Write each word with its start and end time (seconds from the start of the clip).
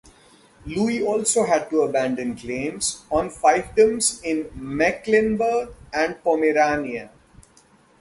Louis 0.65 1.03
also 1.03 1.45
had 1.45 1.69
to 1.69 1.83
abandon 1.83 2.35
claims 2.35 3.03
on 3.11 3.29
fiefdoms 3.29 4.19
in 4.23 4.49
Mecklenburg 4.55 5.75
and 5.93 6.17
Pomerania. 6.23 7.11